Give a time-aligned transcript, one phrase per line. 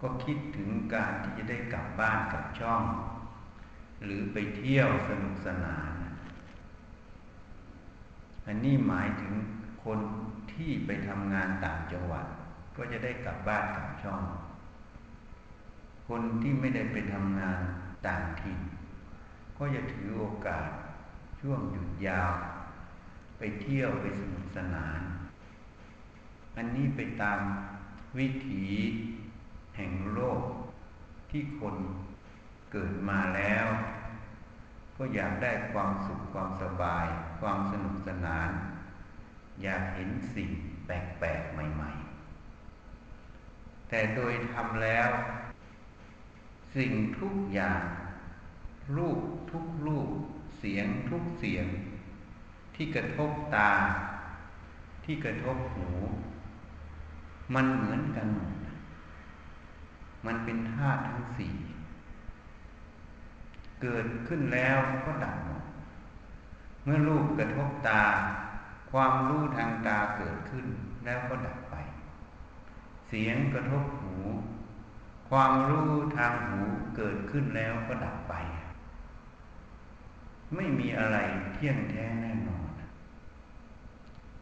[0.00, 2.82] ก็คิดถึงการที่จะได้กลับบ้านกับช่อง
[4.04, 5.92] หรือไปเที่ยวสนุกสนาน
[8.46, 9.34] อันนี้หมายถึง
[9.84, 9.98] คน
[10.52, 12.26] ที่ไปทำงานต่างจังหวัด
[12.76, 14.22] ก็จะได้กลับบ้านกับช่อง
[16.08, 17.58] คนที่ไม่ได้ไปทำงาน
[18.06, 18.60] ต่างถิ่น
[19.56, 20.68] ก็จะถือโอกาส
[21.40, 22.32] ช่วงหยุดยาว
[23.38, 25.00] ไปเที่ยวไปสนุกสนาน
[26.56, 27.40] อันนี้ไปตาม
[28.18, 28.64] วิถี
[29.76, 30.42] แห่งโลก
[31.30, 31.76] ที่คน
[32.72, 33.66] เกิดมาแล้ว
[34.96, 37.06] ก็อยากได้ความสุขความสบาย
[37.40, 38.50] ความสนุกสนาน
[39.62, 40.50] อยากเห็นสิ่ง
[40.86, 40.90] แป
[41.24, 41.90] ลกๆใหม่
[43.10, 45.08] ๆ แต่โดยทำแล้ว
[46.76, 47.82] สิ่งทุกอย่าง
[48.96, 49.20] รูป
[49.52, 50.08] ทุกรูป
[50.58, 51.66] เสียงทุกเสียง
[52.74, 53.70] ที่กระทบตา
[55.04, 55.88] ที่กระทบหู
[57.54, 58.52] มันเหมือนกันหมด
[60.26, 61.54] มันเป็นธาตุทั้งสี่
[63.82, 65.62] เกิดขึ้นแล้วก็ดับหมด
[66.84, 68.04] เมื่อรูปกระทบตา
[68.90, 70.66] ความรู้ทางตาเกิดขึ้น
[71.04, 71.76] แล้วก็ดับไป
[73.08, 74.14] เสียงกระทบหู
[75.30, 76.60] ความรู้ทางหู
[76.96, 78.34] เกิดขึ้นแล้วก็ดับไป
[80.54, 81.18] ไม่มีอะไร
[81.54, 82.70] เที่ยงแท้แน่นอน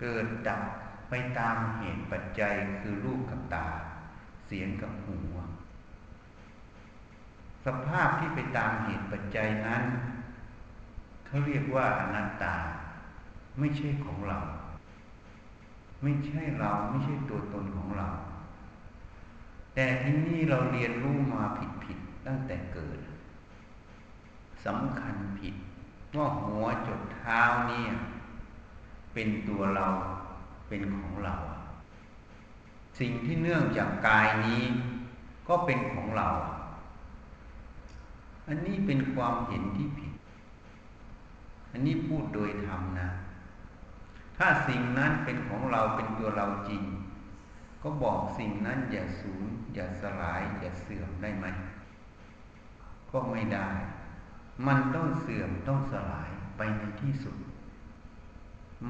[0.01, 0.63] เกิดดับ
[1.09, 3.69] ไปตามเหตุปัจจัยคือรูปกับตา
[4.47, 5.19] เสียงกับหู
[7.65, 9.83] สภาพที่ไปตามเหตุปัจจัยนั้น
[11.27, 12.57] เขาเรียกว่าอนัตตา
[13.59, 14.39] ไม่ใช่ของเรา
[16.03, 18.09] ไม่ใช่เราไม่ใช่ตัวตนของเรา
[19.75, 21.43] แต่ที่นี่เราเรียนรู้มา
[21.85, 22.99] ผิดๆตั้งแต่เกิด
[24.67, 25.55] สำคัญผิด
[26.17, 27.91] ว่าหัวจดเท้าเนี่ย
[29.15, 29.89] เป็นตัวเรา
[30.69, 31.35] เป็นของเรา
[32.99, 34.63] สิ่งที่เนื่องจากกายนี้
[35.49, 36.29] ก็เป็นของเรา
[38.49, 40.13] อันนี้เป็นความเห็นที่ผิด
[41.73, 43.09] อันนี้พูดโดยธรรมนะ
[44.39, 46.83] ถ้าสิ่งนั้นเป็นของเราเป็นตัวเราจริง
[47.83, 51.47] ก็บอกสิ่งนั้นอย่าสูญอย่าสลาย อย่าเสื่อมได้ไหม
[53.13, 53.69] ก็ไม่ได้
[54.67, 57.37] มันต้องเสื่อมต้องสลายไปในที่สุด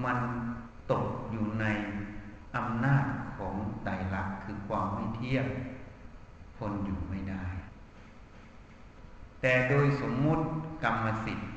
[0.04, 0.18] มัน
[0.92, 1.66] ตกอยู่ใน
[2.56, 3.06] อำนาจ
[3.36, 3.54] ของ
[3.84, 5.46] ไตรลักษณ์คือความไม่เที่ยง
[6.58, 7.44] คนอยู่ไม่ได้
[9.46, 10.44] แต่โดยสมมุติ
[10.84, 11.50] กรรมสิทธิ์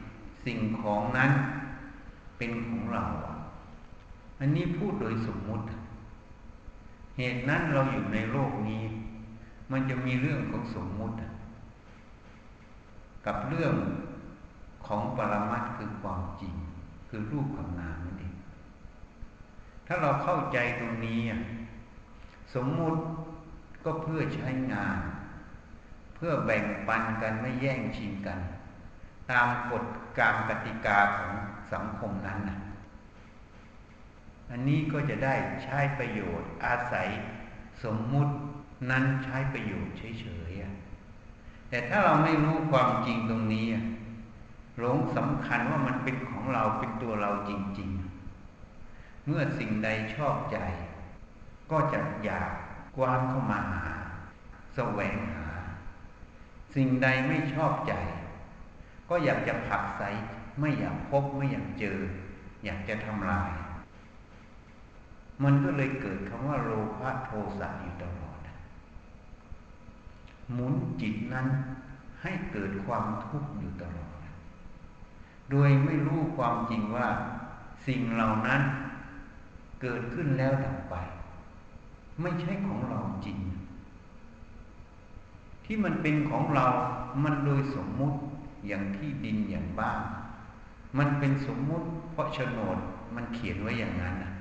[0.45, 1.31] สิ่งของนั้น
[2.37, 3.03] เป็นของเรา
[4.39, 5.65] อันนี้พูดโดยสมมุติ
[7.17, 8.83] เหตุนั้นเราอยู่ในโลกนี้
[9.71, 11.15] มันจะมีเรื่องของสมมุติ
[13.25, 13.73] กับเรื่อง
[14.87, 16.53] ของปรมัตคือความจริง
[17.09, 18.35] คือรูปกับนามนั่นเอง
[19.87, 21.19] ถ้าเราเข้าใจตรงนี้
[22.55, 22.99] สมมุติ
[23.83, 24.99] ก็เพื่อใช้งาน
[26.17, 28.39] เพื่อแบ่งปันกันไม่แย่งชิงกัน
[29.31, 29.83] ตามกฎ
[30.19, 31.33] การกติกาของ
[31.73, 32.59] สังคมนั้นนะ
[34.51, 37.07] อันนี้ก็จะได้ใช้ประโยชน์อาศัย
[37.83, 38.33] สมมุติ
[38.91, 43.67] นั้นใช้ประโยชน์เฉยๆแต่ถ้าเราไม่รู้ความจริงตรงนี้
[44.79, 47.89] หลงสำคัญว่ามันเป็นของเราเป็นตัวเราจริง
[48.59, 50.57] ๆ เมื่อสิ่งใดชอบใจ
[51.71, 52.51] ก็จะอยาก
[52.97, 53.85] กว้านเข้ามาหา
[54.75, 55.36] แสวงห
[56.77, 57.93] สิ่งใดไม่ชอบใจ
[59.09, 60.03] ก็อยากจะผักใส
[60.59, 61.99] ไม่อยากพบไม่อยากเจอ
[62.65, 63.51] อยากจะทำลาย
[65.43, 68.37] มันก็เลยเกิดคำว่าโลภะโทสะอยู่ตลอด
[70.53, 71.47] หมุนจิตนั้น
[72.21, 74.17] ให้เกิดความทุกข์อยู่ตลอด
[75.51, 77.07] โดยไม่รู้ความจริงว่า
[77.87, 78.61] สิ่งเหล่านั้น
[79.81, 80.95] เกิดขึ้นแล้วดับไป
[82.21, 83.37] ไม่ใช่ของเราจริง
[85.67, 86.67] ที่มันเป็นของเรา
[87.23, 88.17] มันโดยสมมุติ
[88.67, 90.01] อย่างที่ดินอย่างบ้าน
[90.97, 92.77] มันเป็นสมมุติ เพราะโฉนด
[93.15, 94.31] มันเขียนไว้อย่างนั้นนะ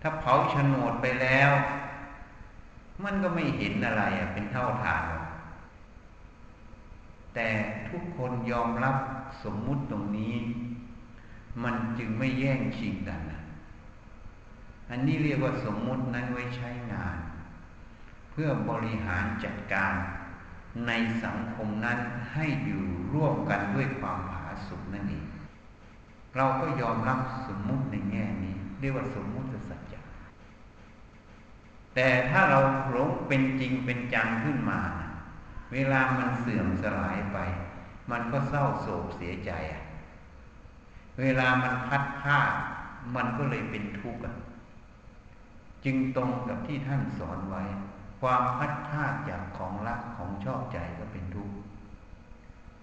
[0.00, 1.52] ถ้าเผาโฉนดไปแล้ว
[3.04, 5.04] มันก็ไม่เห็นอะไรอะเป็นเท่าฐาน
[7.34, 7.48] แต่
[7.88, 8.96] ทุกคนยอมรับ
[9.44, 10.34] สมมุติตรงนี้
[11.62, 13.40] มันจึงไม่แย่งชิงกันนะ
[14.90, 17.16] อันนี้เรียกว่าสมมุตินั้นไว้ใช้งาน
[18.38, 19.92] พื่อบริหารจัดการ
[20.86, 20.92] ใน
[21.24, 21.98] สังคมนั้น
[22.32, 22.84] ให้อยู่
[23.14, 25.26] ร่วมกันด้วยความผาสุขนั่นเอง
[26.36, 27.18] เราก็ยอมรับ
[27.48, 30.00] สมมุติในแง่นี้ เรียกว่าสมมุติสัจจะ
[31.94, 32.60] แต่ถ้าเรา
[32.90, 34.80] หลงเป็นจริงเป็นจังขึ้นมา
[35.72, 37.38] เวลามันเสื่อมสลายไป
[38.10, 39.82] มันก็เศร้าโศกเสียใจอะ
[41.20, 42.38] เวลามันพัดผ้า
[43.16, 44.22] มันก็เลยเป็นทุกข์
[45.84, 47.62] จึงตรงกับที่ท่านสอนไว้
[48.28, 51.54] ความพัดผ้าจากของรักของชอบใจก็เป็นทุกข์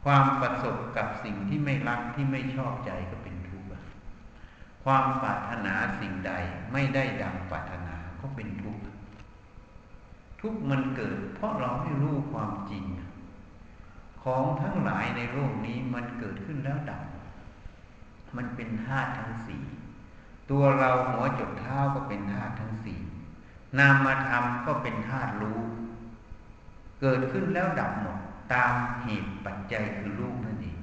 [0.03, 3.67] ความประสบกับสิ่งที่ไม่รักที่ไม่ชอบใจก็เป็นทุกข์
[4.83, 6.31] ความปรารถนาสิ่งใด
[6.73, 8.83] ไม่ได้ดังปรารถนาก็เป็นทุกข์
[10.41, 12.85] ทุกข์มันเกิด เพราะเราไม่รู้ความจริง
[14.23, 17.03] ของทั้งหลายในโลกนี้มันเกิดขึ้นแล้วดับ
[18.35, 19.63] มันเป็นธาตุทั้งสี่
[20.51, 22.99] ตัวเราหัวจดเท้าก็เป็นธาตุทั้งสี่
[23.79, 25.59] นามมาทำก็เป็นธาตุรู้
[27.01, 28.17] เกิดขึ้นแล้วดับหมด
[28.53, 28.73] ตาม
[29.03, 30.79] เหตุปัจจัยคือรูปนั่นเอง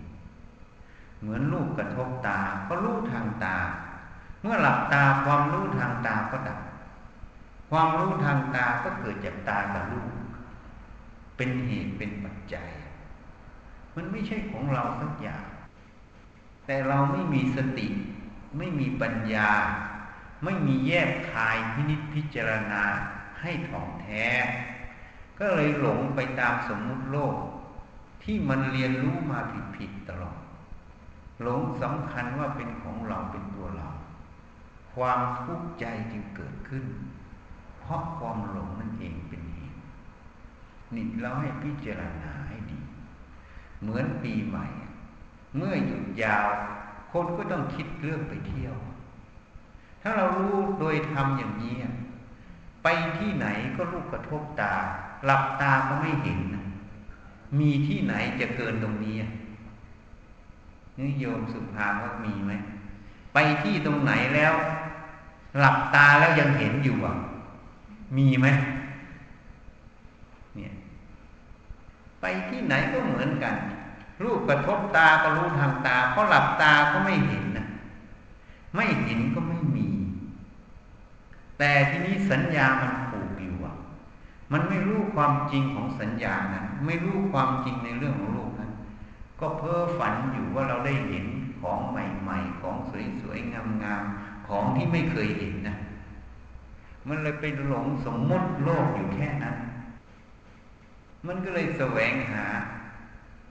[1.21, 3.57] เหมือนรูปกระทบตาก็รู้ทางตา
[4.41, 6.61] เมื่อหลับตาความรู้ทางตาก็ดับ
[7.71, 10.13] ความรู้ทางตาก็เกิดจากตากับรูป
[11.37, 12.69] เป็นเหตุเป็นปัจจัย
[13.97, 15.45] มันไม่ใช่ของเราสักอย่าง
[16.67, 17.89] แต่เราไม่มีสติ
[18.59, 19.51] ไม่มีปัญญา
[20.45, 22.83] ไม่มีแยกคายพินิจพิจารณา
[23.41, 24.27] ให้ถ่องแท้
[25.39, 27.37] ก็เลยหลงไปตามสมมุติโลก
[28.23, 29.39] ที่มันเรียนรู้มา
[29.77, 30.39] ผิดๆตลอด
[31.43, 33.89] หลงสำคัญว่าเป็นของเราเป็นตัวเรา
[34.95, 36.85] ความทุกข์ใจจึงเกิดขึ้น
[37.81, 39.81] เพราะความหลงนั่นเองเป็นเหตุ
[40.95, 42.81] นี่เราให้พิจารณาให้ดี
[43.81, 44.67] เหมือนปีใหม่
[45.57, 46.49] เมื่อหยุดยาว
[47.13, 48.77] คนก็ต้องคิดเรื่องไปเที่ยว
[50.03, 51.75] ถ้าเรารู้โดยทำอย่างนี้
[52.83, 52.89] ไป
[53.19, 54.75] ที่ไหนก็ลูกกระทบตา
[55.25, 56.41] หลับตาก็ไม่เห็น
[57.59, 59.17] มีที่ไหนจะเกินตรงนี้
[60.99, 62.53] นี่โยมสุภาว่ามีไหม
[63.35, 64.55] ไปที่ตรงไหนแล้ว
[65.59, 67.17] หลับตาแล้วยังเห็นอยู่อะ
[68.17, 68.47] มีไหม
[70.57, 70.73] เนี่ย
[72.21, 73.55] ไปที่ไหนก็เหมือนกัน
[74.23, 77.67] รูปกระทบตาก็รู้ทางตาเพราะหลับตาก็ไม่เห็นนะ
[78.75, 79.59] ไม่เห็นก็ไม่
[81.63, 83.75] แต่ที่นี้สัญญามันผูกอยู่อะ
[84.53, 88.73] มันไม่รู้ความจริงของสัญญานั้น ไม่รู้ความจริงในเรื่องของโลกนั้น
[89.41, 91.27] ก็เพ้อฝันอยู่ว่าเราได้เห็น
[91.61, 92.77] ของใหม่ ๆ ของ
[93.21, 95.77] สวยๆงามๆของที่ไม่เคยเห็นนะ
[97.09, 99.57] มันเลยไปหลงสมมติโลกอยู่แค่นั้น
[101.27, 102.45] มันก็เลยแสวงหา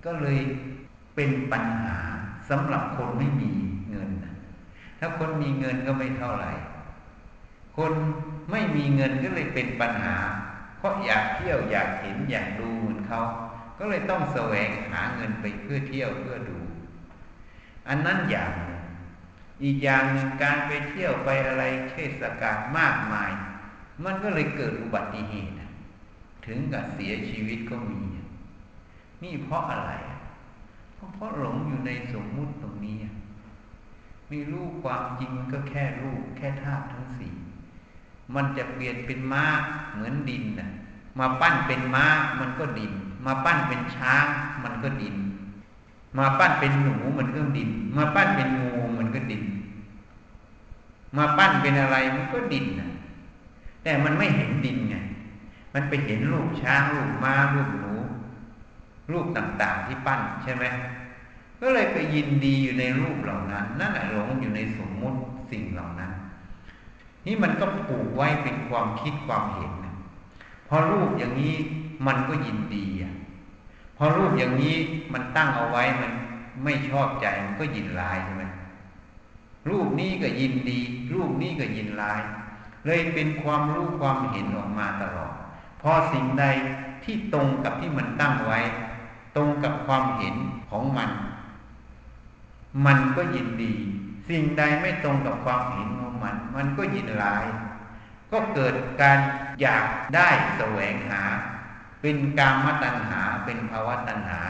[0.05, 0.39] ก็เลย
[1.15, 1.97] เป็นปัญหา
[2.49, 3.51] สำหรับคนไม่มี
[3.89, 4.09] เงิน
[4.99, 6.51] ถ้าคนมีเงินก็ไม่เท่าไหร่
[7.79, 7.93] คน
[8.51, 10.17] ไม่มีเงินก็เลยเป็นปัญหา
[10.77, 13.21] เพราะอยากเที่ยวอยากเห็นอยากดูเหมือนเขา
[13.79, 16.57] ก็เลยต้องแสวงหาเงินไปเพื่อเที่ยวเพื่อดู
[17.87, 18.53] อันนั้นอย่าง
[19.63, 23.31] อีกอย่างหนึ่งการไปเที่ยวไปอะไรเทศกาลมากมาย
[24.03, 25.55] มันก็เลยเกิดอุบัติเหตุ
[26.45, 28.01] ถึงกับเสียชีวิตก็มี
[29.23, 29.91] นี่เพราะอะไร
[30.95, 32.97] เพราะเพราะหลงอยู่ในสมมุติตรงนี้
[34.31, 37.35] มีรูปความจริงมันก็แค่รูปแค่ธาตุทั้งสี่
[38.35, 39.45] มันจะเปลี่ยนเป็นม้า
[39.93, 40.69] เหมือนดินนะ
[41.19, 42.05] มาปั้นเป็นม้า
[42.39, 42.91] มันก็ดิน
[43.25, 44.25] มาปั้นเป็นช้าง
[44.63, 45.15] มันก็ดิน
[46.17, 49.43] มาปั้นเป็นหนูมันก็ดิน มาปั้นเป็นงูมันก็ดิน
[51.17, 52.89] มาปั้นเป็นอะไรมันก็ดินนะ
[53.83, 54.95] แต่มันไม่เห็นดินไง
[55.73, 57.93] มันไปเห็นรูปช้างรูปม้ารูปหนู
[59.11, 60.65] รูปต่างๆที่ปั้นใช่ไหม
[61.61, 65.17] ก็เลยไปยินดีอยู่ในรูปเหล่านั้น นั่นแหละหลงอยู่ในสมมุติ
[65.51, 66.08] สิ่งเหล่านั้น
[67.25, 69.71] นี่มันก็ผูกไว้เป็นความคิดความเห็น
[70.67, 71.55] พอรูปอย่างนี้
[72.07, 73.13] มันก็ยินดีอะ
[73.97, 74.75] พอรูปอย่างนี้
[75.13, 76.11] มันตั้งเอาไว้มัน
[76.63, 78.43] ไม่ชอบใจมันก็ยินลายใช่ไหม
[79.69, 80.79] รูปนี้ก็ยินดี
[81.13, 82.21] รูปนี้ก็ยินลาย
[82.85, 85.33] เลยเป็นความรู้ความเห็นออกมาตลอด
[85.81, 86.45] พอสิ่งใด
[87.03, 88.59] ที่ตรงกับที่มันตั้งไว้
[89.35, 90.35] ตรงกับความเห็น
[90.69, 91.09] ของมัน
[92.85, 93.73] มันก็ยินดี
[94.29, 97.45] สิ่งใดไม่ตรงกับความเห็นของ มัน มันก็ยินลาย
[98.31, 99.19] ก็เกิดการ
[99.61, 99.85] อยาก
[100.15, 101.23] ได้แสวงหา
[102.01, 104.41] เป็นกามตัณหาเป็นภาวะตัณหา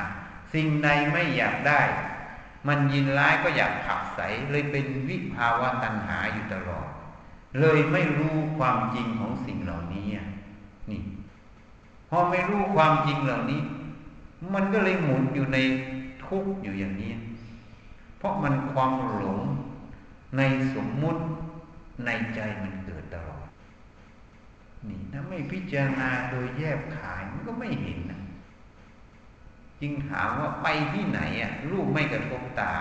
[0.53, 1.81] สิ่งใดไม่อยากได้
[2.67, 4.19] มันยินร้ายก็อยากผักใส
[4.51, 6.87] เลยเป็นวิภาวะตัณหาอยู่ตลอด
[7.59, 10.07] เลยไม่รู้ความจริงของสิ่งเหล่านี้
[10.89, 11.01] นี่
[12.09, 13.61] พอไม่รู้ความจริงเหล่านี้
[14.53, 15.57] มันก็เลยหมุนอยู่ใน
[16.25, 17.13] ทุกข์อยู่อย่างนี้
[18.17, 19.39] เพราะมันความหลง
[20.37, 20.41] ใน
[20.75, 21.21] สมมุติ
[22.05, 23.45] ในใจมันเกิดตลอด
[24.89, 28.21] นี่ถ้าไม่พิจารณาโดยแยบขายมันก็ไม่เห็นนะ
[29.81, 32.73] จึงถามว่าไปที่ไหนอะ รูปไม่กระทบตา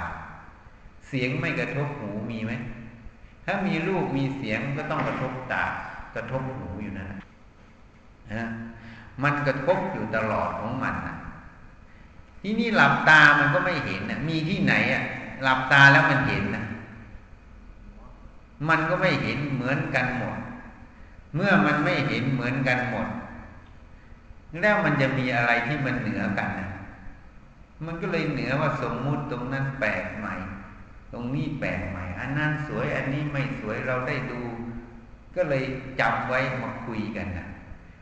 [1.09, 2.53] เสียงไม่กระทบหูมีไหม
[3.45, 5.65] ถ้ามีรูปมีเสียงก็ต้องกระทบตา
[6.15, 7.09] กระทบหูอยู่นั่น
[8.33, 8.49] นะ
[9.23, 11.17] มันกระทบอยู่ตลอดของมันนะ
[12.43, 15.03] ที่นี่หลับตามันก็ไม่เห็นนะมีที่ไหนอะ
[15.43, 16.65] หลับตาแล้วมันเห็นนะ
[18.69, 20.39] มันก็ไม่เห็นเหมือนกันหมด
[21.35, 23.09] เมื่อมันไม่เห็นเหมือนกันหมด
[24.61, 26.71] แล้วมันจะมีอะไรที่มันเหนือกันนะ
[27.85, 30.35] มันก็เลยเหนือว่าสมมุติตรงนั้นแปลกใหม่
[31.13, 34.41] ตรงนี้แปลกใหม่ อันนั้นสวยอันนี้ไม่สวยเราได้ดู
[35.37, 35.65] ก็เลย
[36.01, 37.47] จำไว้มาคุยกันนะ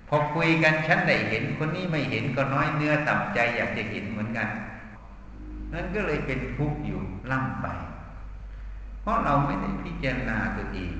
[0.08, 4.48] พอคุยกันฉันได้เห็นคนนี้ไม่เห็นก็น้อยเนื้อต่ำใจอยากจะเห็นเหมือนกัน
[5.72, 7.66] นั่นก็เลยเป็นทุกข์อยู่ล่ำไป
[9.06, 10.92] เพราะเราไม่ได้พิจารณาตัวเอง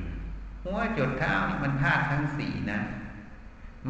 [0.65, 2.81] หัวจดเท้านี่มันธาตุทั้งสี่นะ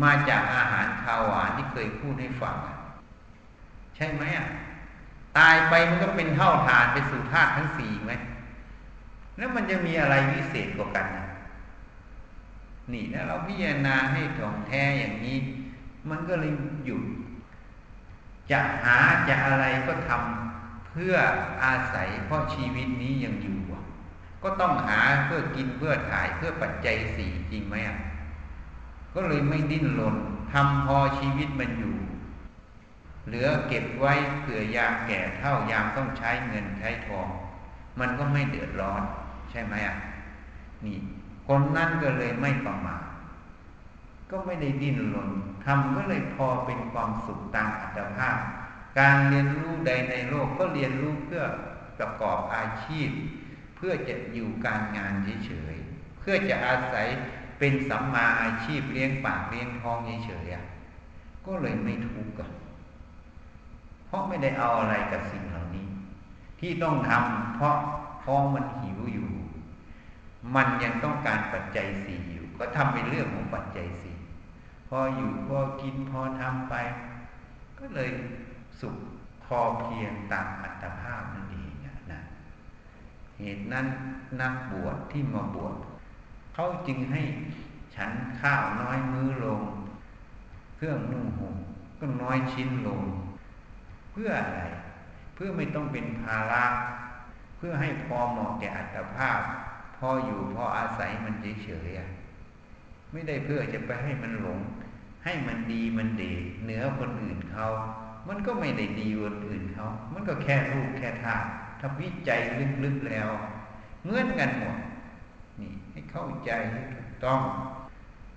[0.02, 2.56] มาจากอาหารข้าวหวานที่เคยพูดให้ฟัง
[3.96, 4.48] ใช่ไหมอะ
[5.38, 8.12] ตายไปมันก็เป็นเท่าฐานไปสู่ธาตุทั้งสี่ไหม
[9.36, 11.26] แล้วมันจะมีอะไรวิเศษกว่ากันนะ
[12.92, 15.38] นี่แล้วเราพิจารณาให้ถ่องแท้อย่างนี้
[16.10, 16.52] มันก็เลย
[16.84, 17.02] หยุด
[18.50, 18.96] จะหา
[19.28, 21.14] จะอะไรก็ทำเพื่อ
[21.64, 23.56] อาศัยเพราะชีวิตนี้ยังอยู่
[24.48, 27.98] ก็ต้องหาเพื่อกินเพื่อถ่ายเพื่อปัจจัยสี่จริงไหมอะ
[29.14, 30.16] ก็เลยไม่ดิ้นรน
[30.52, 31.96] ทำพอชีวิตมันอยู่
[33.26, 37.28] เหลือเก็บไว้เผื่อยามแก่เท่ายามต้องใช้เงินใช้ทอง
[38.00, 39.02] มันก็ไม่เดือดร้อน
[39.50, 39.96] ใช่ไหมอะ
[40.84, 40.98] นี่
[41.48, 43.02] คนนั้นก็เลยไม่ประมาท
[44.30, 45.30] ก็ไม่ได้ดิ้นรน
[45.64, 48.38] ทำก็เลยพอเป็นความสุขตามอัตภาพ
[48.98, 51.44] การเรียนรู้ใดในโลกก็เรียนรู้เพื่อ
[51.98, 53.08] ประกอบอาชีพ
[53.76, 57.06] เพื่อจะอยู่การงานเฉยๆ เพื่อจะอาศัย
[57.58, 62.50] เป็นสัมมาอาชีพเลี้ยงปากเลี้ยงท้องเฉยๆก็เลยไม่ทุกข์กัน
[64.06, 65.86] เพราะไม่ได้เอาอะไรกับสิ่งเหล่านี้
[66.60, 67.76] ที่ต้องทำเพราะ
[68.24, 69.30] ท้องมันหิวอยู่
[70.54, 74.16] มันยังต้องการปัจจัยสี่อยู่ ก็ทำเป็นเรื่องของปัจจัยสี่
[74.88, 76.74] พออยู่พอกินพอทำไป
[77.78, 78.10] ก็เลย
[78.80, 78.96] สุข
[79.44, 81.45] พอเพียงตามอัตภาพนั่น
[83.40, 83.86] เหตุนั้น
[84.40, 85.74] นักบวชที่มาบวช
[86.54, 87.22] เขาจึงให้
[87.94, 89.60] ฉันข้าวน้อยมื้อลง
[90.76, 91.54] เครื่องนุ่งห่ม
[91.98, 93.02] ก็น้อยชิ้นลง
[94.12, 94.60] เพื่ออะไร
[95.34, 96.64] เพื่อไม่ต้องเป็นภาระ
[97.56, 99.40] เพื่อให้พอเหมาะแก่อัตภาพ
[99.96, 104.58] พออยู่พออาศัยมันเฉยๆไม่ได้เพื่อจะไปให้มันหลง
[105.24, 106.24] ให้มันดีมันเด
[106.64, 107.66] เหนือคนอื่นเขา
[108.28, 111.48] มันก็ไม่ได้ดีคนอื่นเขา มันก็แค่รูปแค่ธาตุ
[111.80, 112.40] ถ้าวิจัย
[112.84, 113.28] ลึกๆแล้ว
[114.02, 114.76] เหมือนกันหมด
[115.60, 117.40] นี่ให้เข้าใจให้ถูกต้อง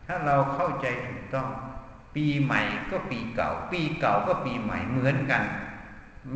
[0.06, 1.48] ถ้าเราเข้าใจถูกต้อง
[2.16, 5.44] ปีใหม่ก็ปีเก่า ปีเก่าก็ปีใหม่เหมือนกัน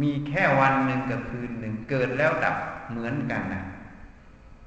[0.01, 2.55] มีแค่วันหนึ่งกับคืนหนึ่งเกิดแล้วดับ
[2.89, 3.63] เหมือนกันนะ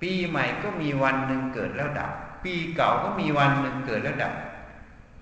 [0.01, 2.11] ปีใหม่ก็มีวันหนึ่งเกิดแล้วดับ
[2.45, 4.35] ปีเก่าก็มีวันหนึ่งเกิดแล้วดับ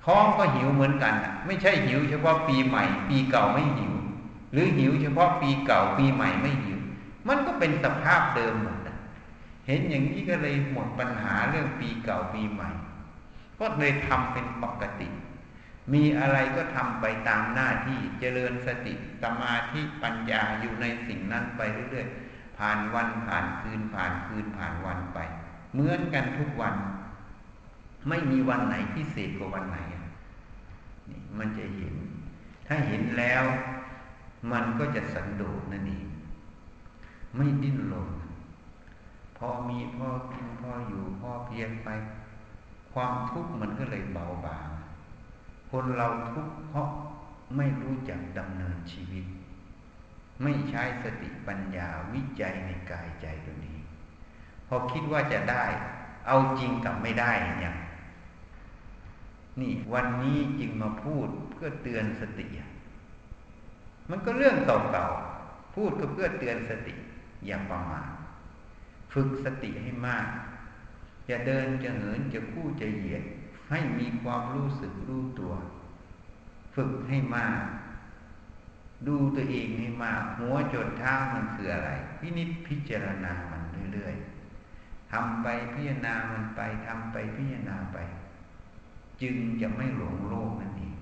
[0.04, 3.94] ท้องก็หิวเหมือนกันอะไม่ใช่หิวเฉพาะปีใหม่ ปีเก่าไม่หิว
[4.52, 6.73] หรือหิวเฉพาะปีเก่าปีใหม่ไม่หิว
[7.28, 8.78] มันก็เป็นสภาพเดิมหมด
[9.66, 12.70] เห็นอย่างนี้ก็เลยหมดปัญหาเรื่องปีเก่าปีใหม่
[13.60, 15.08] ก็เลยทำเป็นปกติ
[15.92, 25.18] มีอะไรก็ทำไปตามหน้าที่เจริญสติสมาธิปัญญาอยู่ในสิ่งนั้นไปเรื่อยๆ ผ่านวันผ่านคืนผ่านคืนผ่านวันไป
[25.72, 26.74] เหมือนกันทุกวัน
[28.08, 29.78] ไม่มีวันไหนพิเศษกว่าวันไหน
[31.10, 31.94] นี่มันจะเห็น
[32.68, 33.44] ถ้าเห็นแล้ว
[34.52, 36.06] มันก็จะสันโดษนั่นเอง
[37.36, 38.10] ไม่ดิ้นรน
[39.36, 41.88] พอมีพอกินพออยู่พอเพียงไป
[42.92, 44.68] ความทุกข์มันก็เลยเบาบาง
[45.70, 46.88] คนเราทุกข์เพราะ
[47.56, 49.24] ไม่รู้จักดำเนินชีวิต
[50.42, 53.78] ไม่ใช้สติปัญญาวิจัยในกายใจตัวนี้
[54.68, 55.64] พอคิดว่าจะได้
[56.26, 57.74] เอาจริงกับไม่ได้เนี่ย
[59.60, 62.46] นี่วันนี้จึงมาพูดเพื่อเตือนสติ
[64.10, 66.94] มันก็เรื่องเก่าๆพูดก็เพื่อเตือนสติ
[67.46, 68.08] อย่าประมาท
[69.12, 70.26] ฝึกสติให้มาก
[71.26, 73.22] อย่าเดินจะเหินจะคู่จะเหยียด
[73.70, 75.54] ให้มีความรู้สึกรู้ตัว
[76.74, 77.60] ฝึกให้มาก
[79.06, 87.98] ดูตัวเองให้มาก หัวจดเท้ามันคืออะไรพินิจพิจารณามันเรื่อยๆทำไปพิจารณามันไปทำไปพิจารณาไป
[89.22, 90.94] จึงจะไม่หลงโลกนั่นเอง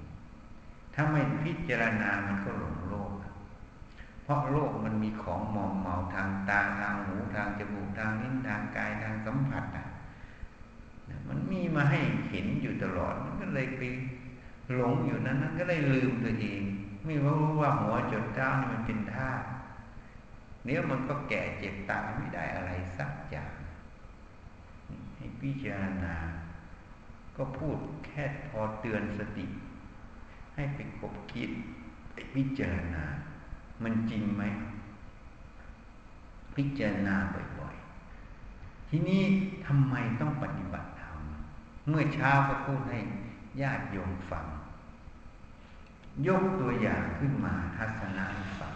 [0.95, 3.12] ถ้าไม่พิจารณามันก็หลงโลก
[4.33, 9.87] ราะโลกมันมีของมอมเมาทางตาทางหูทางจมูกทางลิ้นทางกายทางสัมผัสอะ
[11.29, 13.83] มันมีมาให้เห็นอยู่ตลอด มันก็เลยไป
[14.75, 16.63] หลงอยู่นั้นนั้นก็เลยลืมตัวเอง
[17.05, 19.31] ไม่รู้ว่าหัวจนเท้านี่มันเป็นท่า
[20.65, 23.53] เนี้ยมันก็แก่เจ็บตายไม่ได้อะไรสักอย่าง
[25.17, 26.17] ให้พิจารณา
[27.37, 29.47] ก็พูดแค่พอเตือนสติ
[30.55, 31.51] ให้ไปกบคิด
[32.13, 33.05] ไปพิจารณา
[33.85, 34.43] มันจริงไหม
[36.57, 37.17] พิจารณา
[37.59, 39.23] บ่อยๆ ทีนี้
[39.67, 41.19] ทำไมต้องปฏิบัติธรรม
[41.89, 42.99] เมื่อเช้าก็พูดให้
[43.63, 44.47] ญาติโยมฟัง
[46.27, 48.25] ยกตัวอย่างขึ้นมาทัศนะ
[48.61, 48.75] ฟัง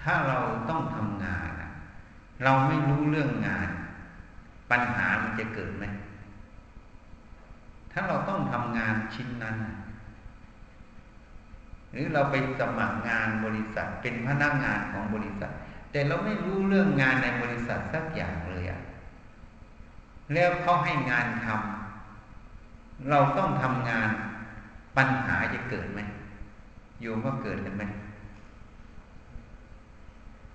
[0.00, 0.38] ถ้าเรา
[0.70, 1.50] ต้องทำงาน
[2.44, 3.68] เราไม่รู้เรื่องงาน
[4.70, 5.84] ปัญหามันจะเกิดไหม
[7.92, 9.56] ถ้าเราต้องทำงานชิ้นนั้น
[11.94, 15.52] หรือเราไปสมัครงานบริษัทเป็นพนักงานของบริษัท
[15.92, 18.80] แต่เราไม่รู้เรื่องงานในบริษัทสักอย่างเลยอะ
[20.34, 24.10] แล้วเขาให้งานทำเราต้องทำงาน
[24.96, 26.00] ปัญหาจะเกิดไหม
[27.00, 27.84] โยมว่าเกิดกันไหม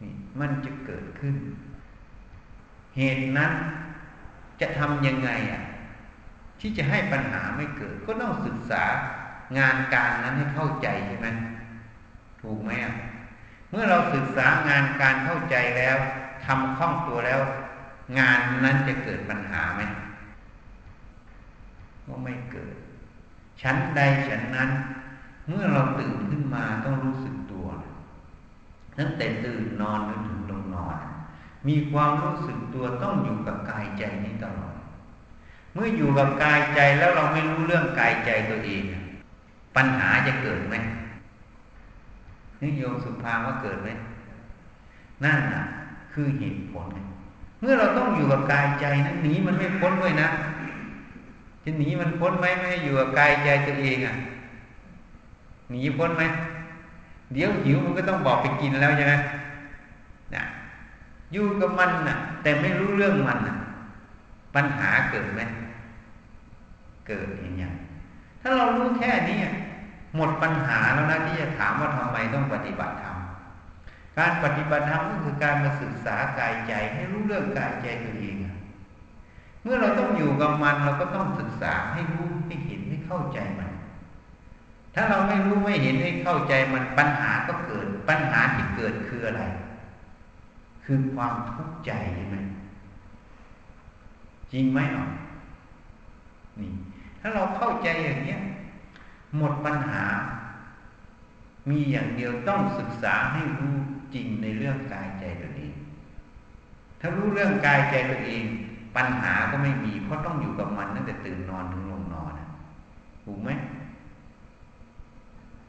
[0.01, 1.35] นี่มันจะเกิดขึ้น
[2.97, 3.51] เหตุนั้น
[4.61, 5.61] จะทำยังไงอะ
[6.59, 8.83] ที่จะให้ปัญหาไม่เกิด ก็ต้องศึกษา
[9.57, 11.27] งานการนั้นให้เข้าใจใช่ไหม
[12.41, 12.93] ถูกไหมอะ
[13.69, 15.97] เมื่อเราศึกษางานการเข้าใจแล้ว
[16.45, 17.41] ทำคล่องตัวแล้ว
[18.19, 19.81] งานนั้นจะเกิดปัญหาไหม
[22.05, 22.75] ก็ไม่เกิด
[23.61, 24.69] ชั้นใดชั้นนั้น
[25.47, 27.67] เมื่อเราตื่นขึ้นมาต้องรู้สึกตัว
[28.97, 30.95] ตั้งแต่ตื่นนอนจนถึงลงนอน
[31.67, 34.75] มีความรู้สึกตัวต้องอยู่กับกายใจนี้ตลอด
[35.73, 38.83] เมื่ออยู่กับกายใจแล้วเราไม่รู้เรื่องกายใจตัวเอง
[39.75, 40.75] ปัญหาจะเกิดไหม
[42.61, 43.89] นี่โยมสุภาว่าเกิดไหม
[45.23, 45.63] นั่นน่ะ
[46.13, 46.87] คือเหตุผล
[47.59, 50.29] เมื่อเราต้องอยู่กับกายใจนั้นหนีมันไม่พ้นด้วยนะ
[51.63, 54.15] จะหนีมันพ้นไหมไม่ให้อยู่กับกายใจตัวเองอะ
[55.69, 56.23] หนีพ้นไหม
[57.33, 59.13] เดี๋ยวหิวมันก็ต้องบอกไปกินแล้วใช่ไหม
[60.35, 60.43] นะ
[61.33, 63.55] อยู่กับมันน่ะ แต่ไม่รู้เรื่องมันน่ะ
[64.55, 65.41] ปัญหาเกิดไหม
[67.07, 67.67] เกิดอย่างนี้
[68.41, 69.39] ถ้าเรารู้แค่นี้
[70.15, 73.17] หมดปัญหาแล้วนะที่จะถามว่าทำไมต้องปฏิบัติธรรม
[74.17, 78.35] การปฏิบัติธรรมก็คือการมาศึกษากายใจให้รู้เรื่องกายใจตัวเอง
[79.63, 83.71] เมื่อเราต้องอยู่กับมันเราก็ต้องศึกษาให้รู้ให้เห็นให้เข้าใจมัน
[84.95, 89.43] ถ้าเราไม่รู้ไม่เห็นให้เข้าใจมันปัญหาก็เกิด ปัญหาที่เกิดคืออะไร
[90.85, 92.37] คือความทุกข์ใจใช่ไหม
[94.51, 95.05] จริงไหมหรอ
[96.59, 96.71] นี่
[97.19, 98.41] ถ้าเราเข้าใจอย่างเนี้ย
[99.37, 100.03] หมดปัญหา
[101.69, 103.75] มีอย่างเดียวต้องศึกษาให้รู้
[104.13, 105.73] จริงในเรื่องกายใจตัวเอง
[106.99, 108.43] ถ้ารู้เรื่องกายใจตัวเอง
[108.95, 112.31] ปัญหาก็ไม่มีเพราะต้องอยู่กับมันตั้งแต่ตื่นนอนถึงลงนอน
[113.23, 113.49] ถูกไหม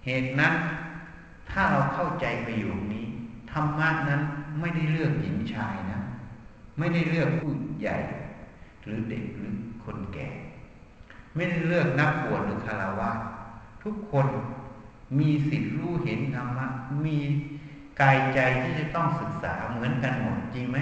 [0.05, 0.55] เหตุนั้น
[1.51, 3.07] ถ้าเราเข้าใจประโยคนี้
[3.53, 4.23] ธรรมะนั้น
[4.61, 6.01] ไม่ได้เลือกหญิงชายนะ
[6.79, 7.97] ไม่ได้เลือกผู้ใหญ่
[8.85, 10.29] หรือเด็กหรือคนแก่
[11.35, 13.11] ไม่ได้เลือกนักบวชหรือคารวะ
[13.83, 14.27] ทุกคน
[15.19, 16.67] มีสิทธิ์รู้เห็นธรรมะ
[17.05, 17.19] มี
[18.01, 20.79] กายใจที่จะต้องศึกษาเหมือนกันหมดจริงไหม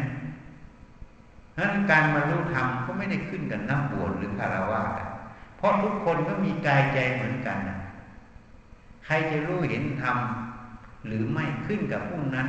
[1.58, 4.82] นั้นการมารู้ธรรมก็ไม่ได้ขึ้นกับนักบวชหรือคารวะ
[5.56, 7.58] เพราะทุกคนก็มีกายใจเหมือนกัน
[9.04, 10.16] ใครจะรู้เห็นธรรม
[11.06, 12.48] หรือไม่ขึ้นกับผู้นั้น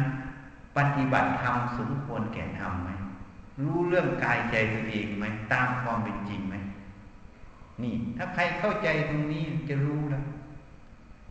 [0.77, 2.89] ปฏิบัติธรรมสมควรแก่ธรรมไหม
[3.63, 6.55] รู้เรื่องกายใจตัวเองไหมตามความเป็นจริงไหม
[7.83, 10.23] นี่ ถ้าใครเข้าใจตรงนี้จะรู้แล้ว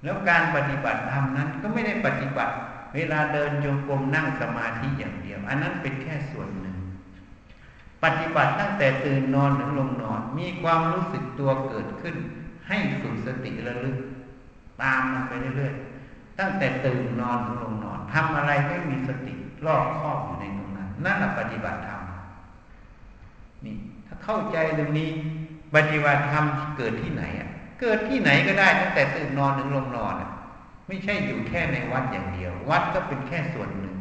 [0.04, 2.54] แล้วการปฏิบัติธรรมนั้นก็ไม่ได้ปฏิบัติ
[2.94, 6.76] เวลาเดินจงกรมนั่งสมาธิอย่างเดียว อันนั้นเป็นแค่ส่วนหนึ่ง
[8.04, 12.14] ปฏิบัติตั้งแต่ตื่นนอนถึงลงนอน มีความรู้สึกตัวเกิดขึ้น
[12.68, 13.96] ให้ฝึกสติระลึก
[14.82, 19.34] ตามมันไปเรื่อยๆตั้งแต่ตื่นนอนถึงลงนอนทำอะไรไม่มีสติ
[19.66, 22.02] รอบครอบอยู่ในตรงนั้นนั่นแหละปฏิบัติธรรม
[23.64, 25.10] นี่ ถ้าเข้าใจตรงนี้
[25.74, 26.44] ปฏิบัติธรรม
[26.76, 27.48] เกิดที่ไหนอะ
[27.80, 30.30] เกิดที่ไหนก็ได้ตั้งแต่ตื่นนอนถึงลงนอนอะ
[30.88, 33.96] ไม่ใช่อยู่แค่ในวัดอย่างเดียว วัดก็เป็นแค่ส่วนหนึ่ง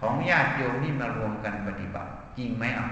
[0.00, 2.88] ของญาติโยมที่มารวมกันปฏิบัติ จริงไหมอะ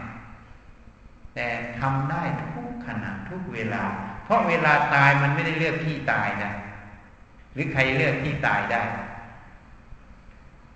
[1.34, 1.46] แต่
[1.78, 2.22] ทำได้
[2.54, 3.82] ทุกขณะทุกเวลา
[4.24, 6.52] เพราะเวลาตายมันไม่ได้เลือกที่ตายนะ
[7.52, 8.82] หรือใครเลือกที่ตายได้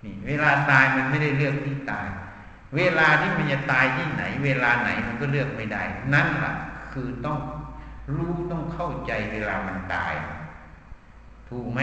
[0.03, 2.07] นี่เวลาตายมันไม่ได้เลือกที่ตาย
[2.75, 6.53] เวลาที่มันจะตายที่ไหน เวลาไหนมันก็เลือกไม่ได้ นั่นแหละ
[6.95, 7.39] คือต้อง
[8.15, 10.13] รู้ต้องเข้าใจเวลามันตาย
[11.49, 11.79] ถูกไหม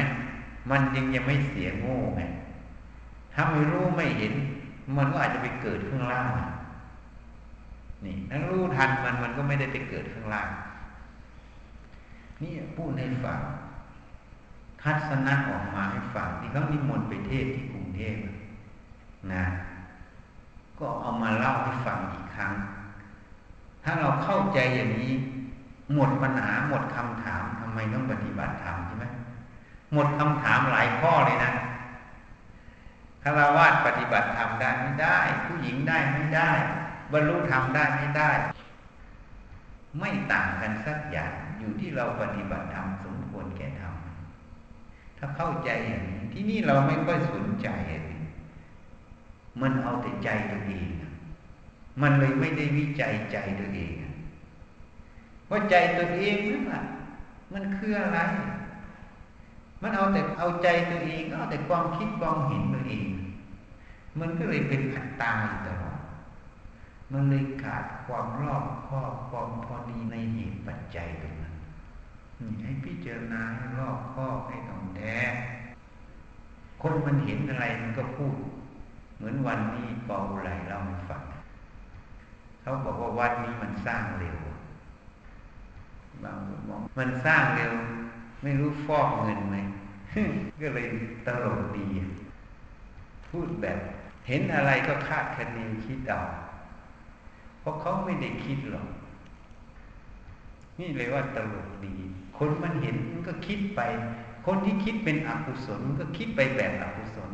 [0.71, 2.23] มันยังยังไม่เสียโง่ไง
[3.35, 4.35] ถ้าไม่รู้ไม่เห็น
[4.97, 6.29] มันก็อาจจะไปเกิดข้างล่าง
[8.05, 10.49] นี่ถ้ารู้ทันมันมันก็ไม่ได้ไปเกิดข้างล่าง
[12.43, 13.41] นี่พูดให้ฟัง
[14.83, 18.17] ทัศนะออกมาให้ฟังที่เขานิมนต์ไปเทศที่กรุงเทพ
[19.33, 19.45] นะ
[20.79, 22.53] ก็เอามาเล่าให้ฟังอีกครั้ง
[23.85, 25.15] ถ้าเราเข้าใจอย่างนี้
[25.95, 29.07] หมดปัญหาหมดคำถามทำไมต้องปฏิบัติธรรมใช่ไหม
[29.93, 31.53] หมดคำถามหลายข้อเลยนะ
[33.23, 36.51] คารวาสปฏิบัติธรรมได้ไม่ได้ ผู้หญิงได้ไม่ได้
[37.13, 38.31] บรรลุธรรมได้ไม่ได้
[39.99, 43.95] ไม่ต่างกันสักอย่างอยู่ที่เราปฏิบัติธรรมสมควรแก่ธรรม
[45.19, 47.69] ถ้าเข้าใจอย่างนี้ที่นี่เราไม่ค่อยสนใจ
[49.61, 50.89] มันเอาแต่ใจตัวเอง
[52.01, 53.93] มันเลยไม่ได้วิจัยใจตัวเอง
[55.47, 56.83] เพราะใจตัวเองนั่นแหละ
[57.53, 58.21] มันคืออะไร
[59.83, 63.09] มันเอาแต่เอาใจตัวเองเอาแต่ความคิดความเห็นตัวเอง
[64.21, 65.99] มันก็เลยเป็นอัตตาอยู่ตลอด
[67.13, 71.55] มันเลยขาดความรอบคอบความพอดีในเหตุปัจจัยตรงนั้น
[72.63, 75.17] ให้พิจารณาให้รอบคอบให้ตรงแท้
[76.83, 78.35] คนมันเห็นอะไรมันก็พูด
[79.17, 81.23] เหมือนวันนี้ปออุไรเล่าให้ฟัง
[82.63, 84.39] เขาบอกว่าวัดนี้มันสร้างเร็ว
[86.25, 87.73] บางคนมองมันสร้างเร็ว
[88.43, 89.57] ไม่รู้ฟอกเงินไหม
[90.63, 90.87] ก็เลย
[91.27, 91.87] ตลกดี
[93.29, 93.79] พูดแบบ
[94.29, 96.21] เห็นอะไรก็คาดคะเนคิดเอา
[97.61, 98.87] เพราะเขาไม่ได้คิดหรอก
[100.79, 101.95] นี่เลยว่าตลกดี
[102.39, 103.81] คนมันเห็นมันก็คิดไป
[104.47, 107.31] คนที่คิดเป็นอกุศลมันก็คิดไปแบบอกุศล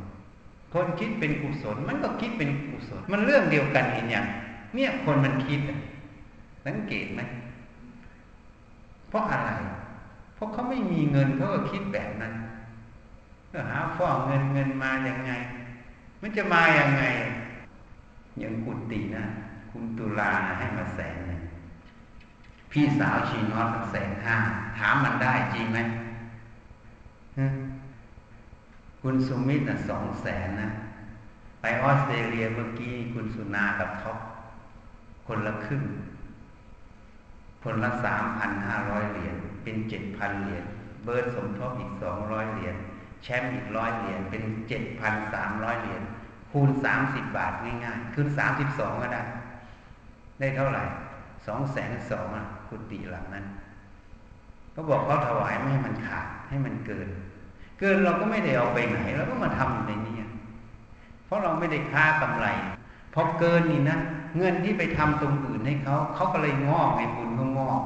[0.75, 4.27] คนคิดเป็นกุศลมันก็คิดเป็นกุศล มันเรื่องเดียวกันเห็นอย่าง
[4.75, 5.61] เนี่ยคนมันคิด
[6.67, 7.21] สังเกตไหม
[9.09, 9.51] เพราะอะไร
[10.35, 12.33] เพราะเขาไม่มีเงินเขาก็คิดแบบนั้น
[13.53, 15.33] ก็หาฟ้อเงินเงินมาอย่างไง
[16.21, 17.05] มันจะมาอย่างไง
[18.39, 19.25] อย่างกุฏินะ
[19.71, 21.41] คุณตุลาให้มาแสนหนึ่ง
[22.71, 24.37] พี่สาวชีนอสแสนห้า
[24.79, 25.79] ถามมันได้จริงไหม
[29.03, 30.69] คุณสุมิตรสองแสนนะ
[31.61, 34.19] ไปออสเตรเลียเมื่อกี้คุณสุนากับท็อป
[35.29, 35.85] คนละครึ่ง
[37.65, 40.65] คนละสามพันห้าร้อยเหรียญเป็นเจ็ดพันเหรียญ
[41.05, 42.77] เบิร์ดสมทบอีกสองร้อยเหรียญ
[43.23, 46.03] แชมป์อีกร้อยเหรียญเป็นเจ็ดพันสามร้อยเหรียญ
[46.51, 49.23] คูณสามสิบบาทง่ายๆคูณสามสิบสองก็ได้
[50.41, 50.85] ได้เท่าไหร่
[51.47, 53.47] สองแสนสองอะกุฏิหลังนั้น
[54.75, 57.09] ก็บอกเขาถวายไม่ให้มันขาดให้มันเกิน
[57.81, 60.17] เกินเราก็ไม่ได้เอาไปไหนเราก็มาทำอยู่ในนี้
[61.25, 62.47] เพราะเราไม่ได้ค้ากำไร
[63.15, 63.99] พอเกินนี่นะ
[64.39, 67.83] เงินที่ไปทำตรงอื่นให้เขาเขาก็เลยงอกไงบุญก็งอก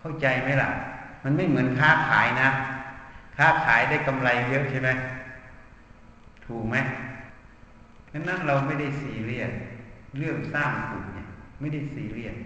[0.00, 0.70] เข้าใจไหมล่ะ
[1.24, 2.48] มันไม่เหมือนค้าขายนะ
[3.36, 4.90] ค้าขายได้กำไรเยอะใช่ไหม
[6.46, 6.76] ถูกไหม
[8.12, 9.52] ดังนั้นเราไม่ได้ซีเรียส
[10.18, 11.28] เรื่องสร้างบุญเนี่ย
[11.60, 12.36] ไม่ได้ซีเรียส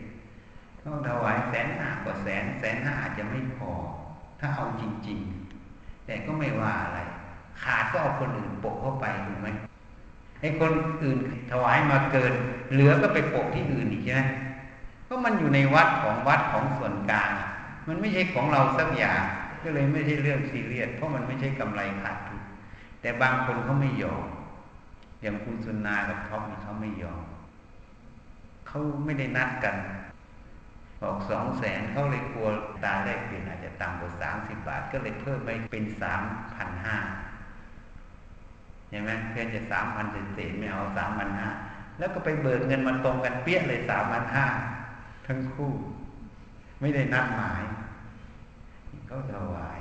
[0.85, 3.71] ต้องถวายแสนห้ากว่าแสนแสนห้าอาจจะไม่พอ
[4.41, 5.19] ถ้าเอาจริง
[5.63, 6.99] ๆ แต่ก็ไม่ว่าอะไร
[7.63, 9.49] ขาดก็เอาคนอื่นโปะเข้าไปถูกไหม
[10.43, 11.19] ให้คนอื่น
[11.51, 12.33] ถวายมาเกิน
[12.73, 14.23] เหลือก็ไปโปะที่อื่นอีกใช่ไหม
[15.05, 17.31] เพราะมันอยู่ในวัดของวัดของส่วนกลาง
[17.89, 19.23] มันไม่ใช่ของเราสักอย่าง
[19.63, 22.43] ก็เลยไม่ใช่เรื่องซีเรียสเพราะมันไม่ใช่กำไรขาดทุน
[23.01, 24.25] แต่บางคนเขาไม่ยอม
[25.23, 27.23] อย่างคุณสุนากับท็อปนี่เขาไม่ยอม
[28.69, 29.77] เขาไม่ได้นัดกัน
[31.03, 32.49] บอกสองแสนเขาเลยกลัว
[32.85, 36.23] ตาแรกเปลี่ยนอาจจะต่ำกว่าสามสิบบาท ก็เลยเพิ่มไปเป็นสาม
[36.55, 36.97] พันห้า
[38.93, 41.49] เห็นไหมเพื่อนจะสามพันเศษไม่เอาสามพันห้า
[41.99, 44.47] แล้วก็ไปเบิกเงินมาตรงกันเปี้ยเลยสามพันห้า
[45.27, 45.73] ทั้งคู่
[46.81, 47.63] ไม่ได้นัดหมาย
[49.07, 49.81] เขาถวาย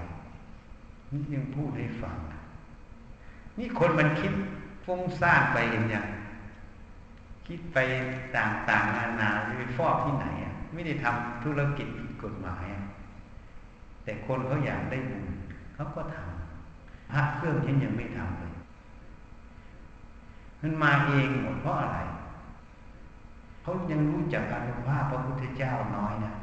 [1.12, 2.18] นี่ยังพูดให้ฟัง
[3.58, 4.34] นี่คนมันคิด
[4.86, 6.06] ฟุ้งซ่านไปเห็นยัง
[7.48, 7.78] คิดไป
[8.36, 12.66] ต่างๆนานาไปฟอกที่ไหนอะ ไม่ได้ทำธุรกิจผิดกฎหมาย
[14.04, 15.26] แต่คนเขาอยากได้บุญ
[15.76, 18.51] เขาก็ทำพระเครื่องฉันยังไม่ทำเลย
[20.62, 21.98] มันมาเองหมดเพราะอะไร
[23.62, 26.34] เขายังรู้จักอนุภาพพระพุทธเจ้าน้อยนะ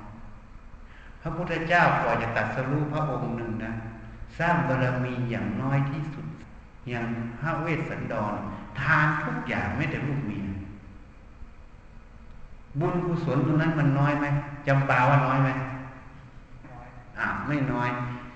[1.23, 3.73] พระพุทธเจ้าก่อนจะตัดสรู้พระองค์หนึ่งนะ
[4.39, 6.27] สร้างบารมีอย่างน้อยที่สุด
[6.89, 7.07] อย่าง
[7.41, 8.35] พระเวสสันดร
[8.81, 10.45] ทานทุกอย่างไม่แต่ลูกเมีย
[12.81, 14.27] บุญกุศลตรงนั้นมันน้อยไหม
[14.67, 15.51] จำปาว่าน้อยไหม
[17.19, 17.89] อ่าไม่น้อย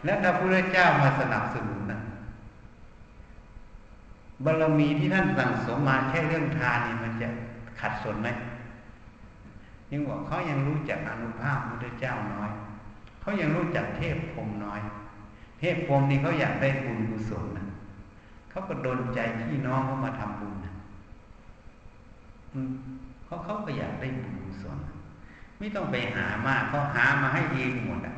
[0.05, 1.72] แล้วถ้าพระพุทธเจ้ามาสนับสนุนนะ
[4.45, 7.29] บารมีที่ท่านสั่งสมมาแค่เรื่องทานนี่มันจะ
[7.81, 8.29] ขัดสนไหม
[9.91, 12.51] ยังบอกเขายังรู้จักอนุภาพพระเจ้าน้อย
[13.21, 14.81] เขายังรู้จักเทพพรมน้อย
[15.59, 17.67] เทพพรมนี่เขาอยากได้บุญกุศลนะ
[18.51, 19.19] เขาก็ดนใจ
[19.51, 20.75] พี่น้องเขามาทำบุญนะ
[23.25, 24.77] เขาเขาก็อยากได้บุญกุศล
[25.59, 28.17] ไม่ต้องไปหามากเขาหามาให้เองหมดอะ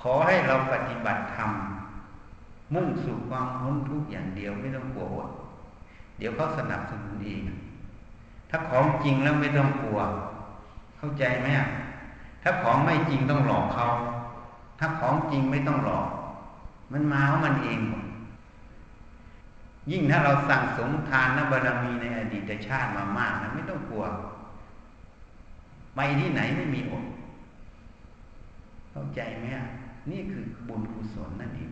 [0.00, 1.50] ขอให้เราปฏิบัติธรรม
[2.74, 5.30] มุ่งสู่ความพ้นทุกข์อย่างเดียวไม่ต้องกลัวอด
[6.18, 7.40] เดี๋ยวเขาสนับสนุนเอง
[8.50, 9.98] ถ้าของจริงแล้วไม่ต้องกลัว
[10.98, 11.46] เข้าใจไหม
[12.42, 13.88] ถ้าของไม่จริงต้องหลอกเขา
[14.78, 16.06] ถ้าของจริงไม่ต้องหลอก
[16.92, 17.80] มันมาของมันเอง
[19.90, 24.04] ยิ่งถ้าเราสั่งสมทานนบารมีในอดีตชาติมามากนะไม่ต้องกลัว
[25.96, 27.04] ไปที่ไหนไม่มีอด
[28.90, 29.46] เข้าใจไหม
[30.10, 31.70] นี่คือบุญกุศลนั่นเอง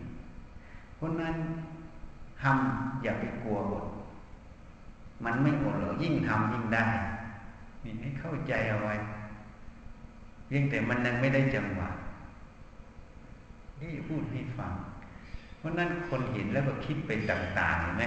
[0.97, 1.35] เพราะนั้น
[2.41, 3.85] ทำอย่าไปกลัวอด
[5.25, 6.85] มันไม่อดหรอกยิ่งทำยิ่งได้
[7.83, 8.95] นี่ให้เข้าใจเอาไว้
[10.47, 11.89] เพียงแต่มันยังไม่ได้จังหวะ
[13.81, 14.71] นี่พูดให้ฟัง
[15.57, 18.03] เพราะนั้นคนเห็นแล้วก็คิดไปต่างๆเห็นไหม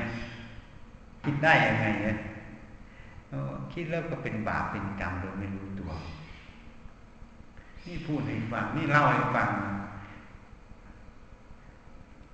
[1.24, 2.16] คิดได้ยังไงเนี่ย
[3.74, 5.90] คิดแล้วก็เป็นบาปเป็นกรรมโดยไม่รู้ตัว
[7.86, 9.48] นี่พูดให้ฟัง นี่เล่าให้ฟัง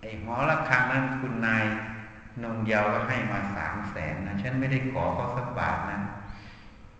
[0.06, 1.64] อ้หอระฆังนั้นคุณนาย
[2.42, 6.00] นงเยาวก็ให้มาสามแสนนะฉันไม่ได้ขอเขาสักบาทนะ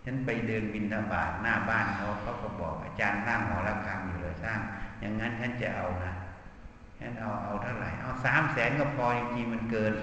[0.03, 4.59] ฉันไปเดินบินทบาทหน้าบ้านเขาเขาก็บอกอาจารย์สร้างหอระฆังอยู่เลยสร้าง
[4.99, 6.13] อย่างนั้นฉันจะเอานะ
[6.99, 9.93] ฉันเอาเอาเท่าไหร่เอาสามแสนก็พอจริงๆมันเกิน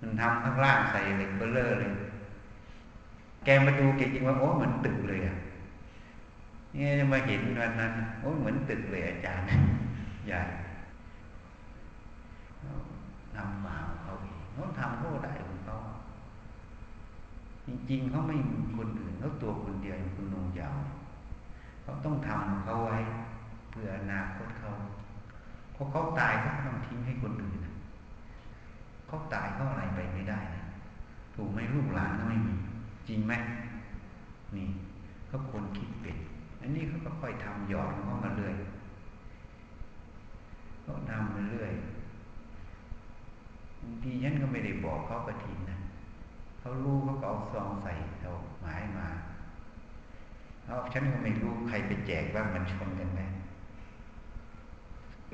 [0.00, 1.92] มันทำข้างล่างใส่เหล็กเบลเลอร์เลย
[3.44, 5.36] แกมาดูแกจริงว่าโอ้เหมือนตึกเลยอะ
[6.74, 9.46] นี่จะมาเห็นวันนั้นโอ้เหมือนตึกเลยอาจารย์
[10.26, 10.40] ใหญ่
[13.36, 15.76] ทำมาเขาเองเขาทำเขาได้ของเขา
[17.66, 20.78] จริงๆเขาไม่มีคนอื่นเขาตัวคนเดียวคุณนงยาว
[21.82, 22.98] เขาต้องทำเขาไว้
[23.70, 24.70] เพื่ออนาคตเขา
[25.72, 27.58] เพราะเขาตายเขาต้องทิ้งให้คนอื่น
[29.06, 30.64] เขาตายเขาอะไรไปไม่ได้นะ
[31.34, 32.54] ถูกไหมลูกหลานก็ไม่มี
[33.08, 33.32] จริงไหม
[34.56, 34.68] นี่
[35.26, 36.16] เขาคนคิดเป็น
[36.60, 38.54] อันนี้เขาก็ค่อยทำหยอดเขามาเรื่อย
[40.82, 45.78] เขาทำมาเรื่อยางทีฉันก็ไม่ได้บอกเขากระถินนะ
[46.60, 49.08] เขารู้เขาก็เอาซองใส่เอาหมายมา
[50.66, 53.20] เอาฉันก็ไม่รู้ใครไปแจกบ้างมันชนกันไหม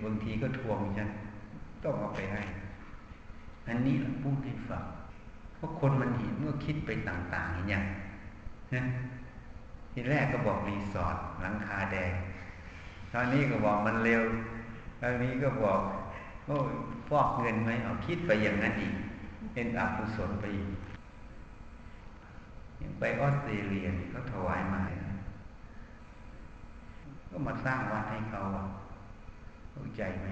[0.04, 1.08] บางทีก็ทวงฉัน
[1.84, 2.42] ต้องเอาไปให้
[3.68, 4.84] อันนี้เราพูดให้ฟัง
[5.56, 7.78] เพราะคนมันเห็นเมื่อคิดไปต่างๆอย่างนี้
[9.92, 12.12] ทีแรกก็บอกรีสอร์ทหลังคาแดง
[13.12, 14.22] ตอนนี้ก็บอกมันเร็ว
[15.00, 15.80] ตอนนี้ก็บอก
[16.46, 16.72] โอ้ย
[17.12, 18.94] ฟอกเงินไหมเอาคิดไปอย่างนั้นอีก
[19.54, 20.68] เป็นอกุศลไปอีก
[22.78, 24.82] อย่างไปออสเตรเลียเขาถวายมา
[27.30, 28.40] ก็มาสร้างวัดให้เขา
[29.72, 30.26] เข้าใจไหม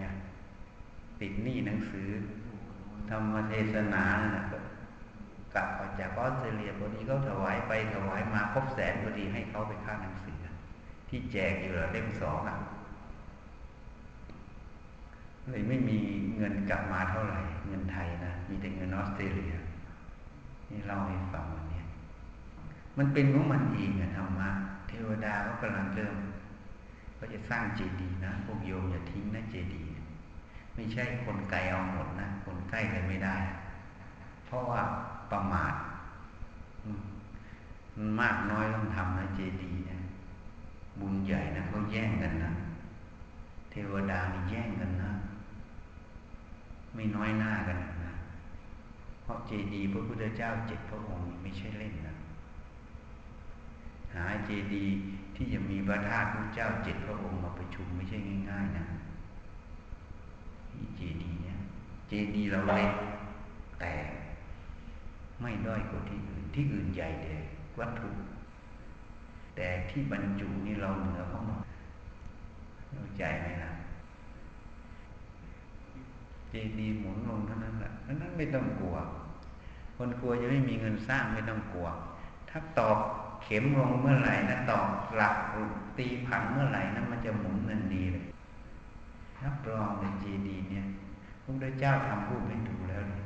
[1.21, 2.09] ติดหนี้หนังสือ
[3.11, 4.45] ธรรมเทศนานะ
[5.55, 10.39] กลับมาจากออสเตรเลียพอดีเขาถวายไปถวายมาครบแสนพอดีให้เขาไปค่าหนังสือ
[11.09, 12.57] ที่แจกอยู่เล่มสองอะ
[15.49, 15.99] เลยไม่มี
[16.37, 19.55] เงินกลับมาเท่าไหร่ เงินไทยนะ มีแต่เงินออสเตรเลีย
[20.71, 21.83] นี่เล่าให้ฟังวันนี้
[22.99, 24.51] มันเป็นของมันเองอะธรรมะ
[24.89, 26.17] เทวดาก็กำลังเริ่ม
[27.19, 29.93] ก็จะสร้างเจดีย์นะพวกโยมอย่าทิ้งนะเจดีย์
[30.75, 33.37] ไม่ใช่คนไกลเอาหมดนะคนใกล้เลยไม่ได้
[34.47, 34.83] เพราะว่า
[35.33, 35.75] ประมาท
[37.97, 39.99] มันมากน้อยต้องทำนะเจดีย์นะ
[41.01, 42.53] บุญใหญ่นะเขาแย่งกันนะ
[43.71, 45.11] เทวดานี่แย่งกันนะ
[46.95, 48.15] ไม่น้อยหน้ากันนะ
[49.23, 52.17] เพราะเจดีย์พระพุทธเจ้าเจ็ดพระองค์ไม่ใช่เล่นนะ
[54.15, 54.95] หาเจดีย์
[55.37, 58.19] ที่จะมีพระธาตุพระเจ้าเจ็ดพระองค์มาประชุมไม่ใช่
[58.51, 58.85] ง่าย ๆ นะ
[60.71, 61.59] ที่เจดีย์เนี่ย
[62.09, 62.93] เจดีย์เราเล็ก
[63.81, 63.93] แต่
[65.41, 67.33] ไม่ด้อยกว่าที่อื่น ที่อื่นใหญ่แต่
[67.79, 68.11] วัตถุ
[69.57, 71.61] แต่ที่บรรจุนี่เราเหนือเขาหมด
[72.93, 73.71] เข้าใจไหมล่ะ
[76.51, 78.97] เจดีย์หมุนลงเท่านั้นแหละนั้นไม่ต้องกลัว
[79.97, 81.87] คนกลัวจะไม่มีเงินสร้างไม่ต้องกลัว
[82.51, 82.99] ถ้าตอก
[83.43, 84.87] เข็มลงเมื่อไหร่นะตอก
[85.17, 85.35] หลัก
[85.99, 88.25] ตีผังเมื่อไหร่นะมันจะหมุนนันดีเลย
[89.43, 90.85] รับรองในเจดีย์เนี่ย
[91.43, 93.25] พระพุทธเจ้าทำรูปให้ดูแล้วเลย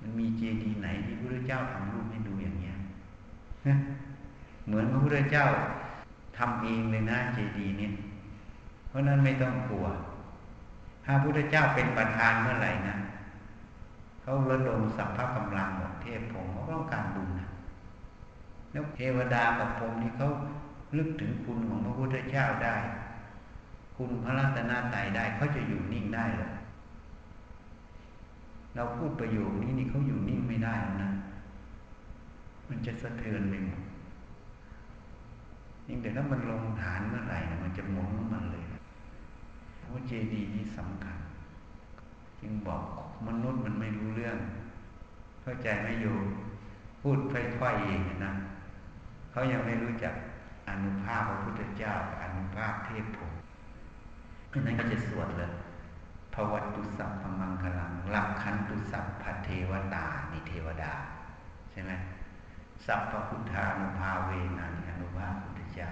[0.00, 2.76] มันมีเจดีย์ไหนที่พระพุทธเจ้าทำรูปให้ดูอย่างเงี้ย
[4.66, 5.44] เหมือนพระพุทธเจ้า
[6.38, 7.92] ทำเองเลยนะเจดีย์เนี่ย
[8.88, 9.86] เพราะนั้นไม่ต้องกลัว
[11.04, 12.96] ถ้าพระพุทธเจ้าเป็นประธานเมื่อไหร่นะ
[14.22, 17.48] เขาระดมสัพพะกำลังหมดเทพผมเขาต้องการบุญนะ
[18.72, 20.28] แล้วเทวดากับพรมนี่เขา
[20.96, 22.76] ลึกถึงคุณของพระพุทธเจ้าได้
[23.96, 26.50] คุณพระรัตนตรัยได้เขาจะอยู่นิ่งได้หรอ
[28.74, 31.10] เราพูดประโยคนี้นี่เขาอยู่นิ่งไม่ได้นะ
[32.68, 33.82] มันจะสะเทือนไปหมด
[35.86, 38.61] ยิ่งแต่ถ้ามันลงฐานเมื่อไหร่นะมันจะหมุนมันเลย
[39.92, 41.18] ว่าเจดีย์นี้สำคัญ
[42.40, 42.84] จึงบอก
[43.26, 44.38] มนุษย์มันไม่รู้เรื่อง
[45.42, 46.16] เข้าใจไม่อยู่
[47.00, 48.32] พูดค่อยๆเองนะ
[49.30, 50.14] เขายังไม่รู้จัก
[50.68, 53.32] อนุภาพพระพุทธเจ้าอนุภาพเทพผม
[54.66, 55.50] นั้นก็จะสวดเลย
[56.34, 60.92] ภวัตุสัพพมังคลังลักขันตุสัพพเทวตานิเทวดา
[61.70, 61.92] ใช่ไหม
[62.86, 65.88] สัพพพุทธานุภาเวนันอนุภาพพุทธเจ้า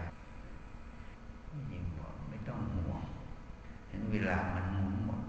[1.71, 3.03] ยิ่งบอกไม่ต้องห่วง
[3.91, 5.23] ถึงเวลามันหมุนหมด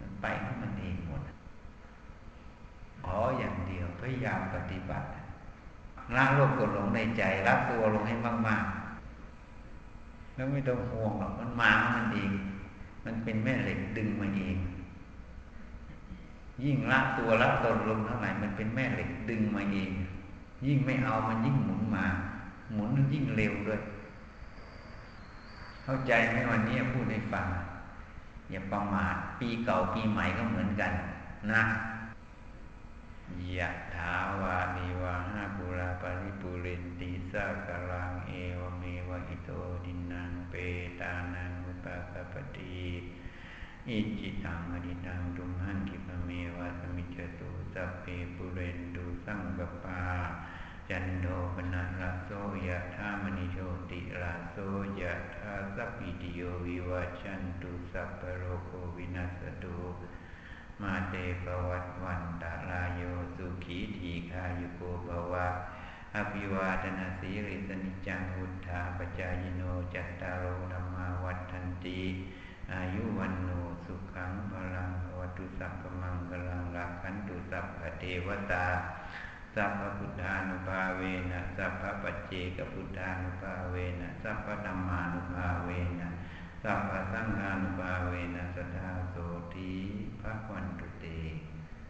[0.00, 1.22] มันไปของมันเองหมด
[3.06, 5.06] ขออย่างเดียวพยายามปฏิบัติ
[6.14, 8.14] ละโลภกดหลงในใจรับตัวลงให้
[8.46, 12.30] มาก ๆ แล้วไม่ต้องห่วงหรอกมันมามันเอง
[13.04, 14.58] มันเป็นแม่เหล็กดึงมาเอง
[16.64, 19.90] ยิ่งละตัวละตนลงเท่าไหร่มันเป็นแม่เหล็กดึงมาเอง
[20.66, 22.04] ยิ่งไม่เอามันยิ่งหมุนมา
[22.72, 23.80] หมุนยิ่งเร็วด้วย
[25.90, 27.46] เข้าใจไหมวันนี้พูดให้ฟัง
[28.50, 30.92] อย่าประมาทปีเก่าปีใหม่ก็เหมือนกัน
[31.52, 31.62] นะ
[33.56, 39.50] ยะถาวานิวาหาปุราปริปุเรนติสากลังเอวเมวะอิโต
[39.84, 40.54] ดินังเป
[41.00, 42.78] ตานังอุปกปติ
[43.88, 50.02] อิจิตังอดิตังตุมหันกิปเมวะสมิจตุสัพเพปุเรนตุสังกปา
[50.92, 52.30] จันโดปนะระโส
[52.66, 53.58] ยะธามณิโช
[53.90, 54.56] ติระโส
[55.00, 59.78] ยะธาสัพพิติโยวิวัชันตุสัพพโรโควินัสตุ
[60.80, 63.02] มาเตปวัตวันตาลายโย
[63.36, 65.46] สุขีทีคายุโกภวะ
[66.14, 69.62] อภิวาทนาสีริสนิจังวุธาปจายโน
[69.94, 72.00] จัตตารโธรรมาวัฏทันตี
[72.72, 73.50] อายุวันโน
[73.84, 78.66] สุขังพลังวัตุสัพพมังกลังรักขันตุสัพพเทวตา
[79.58, 86.08] สัพพพุทธานุภาเวนะสัพพปัจเจกพุทธานุภาเวนะสัพพธรรมานุภาเวนะ
[86.62, 89.16] สัพพสังฆานุภาเวนะสัทธาโส
[89.54, 89.72] ที
[90.20, 90.34] พระ